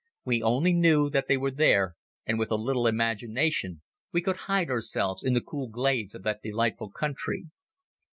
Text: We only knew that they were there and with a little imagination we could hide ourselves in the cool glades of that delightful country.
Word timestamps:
We 0.25 0.41
only 0.41 0.73
knew 0.73 1.11
that 1.11 1.27
they 1.27 1.37
were 1.37 1.51
there 1.51 1.95
and 2.25 2.39
with 2.39 2.49
a 2.49 2.55
little 2.55 2.87
imagination 2.87 3.83
we 4.11 4.23
could 4.23 4.35
hide 4.49 4.71
ourselves 4.71 5.23
in 5.23 5.33
the 5.33 5.41
cool 5.41 5.67
glades 5.69 6.15
of 6.15 6.23
that 6.23 6.41
delightful 6.41 6.89
country. 6.89 7.49